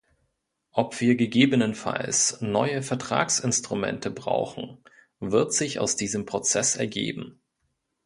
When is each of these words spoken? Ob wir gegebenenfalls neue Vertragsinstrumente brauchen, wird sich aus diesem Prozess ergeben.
Ob 0.71 0.99
wir 0.99 1.15
gegebenenfalls 1.15 2.41
neue 2.41 2.81
Vertragsinstrumente 2.81 4.09
brauchen, 4.09 4.83
wird 5.19 5.53
sich 5.53 5.77
aus 5.79 5.95
diesem 5.95 6.25
Prozess 6.25 6.75
ergeben. 6.75 7.39